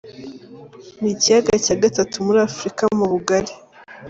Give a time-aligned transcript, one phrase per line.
[1.01, 3.51] Ni ikiyaga cya gatatu muri Afurika mu bugari.